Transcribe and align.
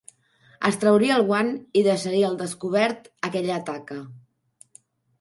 Es 0.69 0.79
trauria 0.83 1.17
el 1.17 1.25
guant 1.27 1.53
i 1.81 1.85
deixaria 1.89 2.31
al 2.33 2.41
descobert 2.41 3.09
aquella 3.31 3.63
taca 3.73 4.03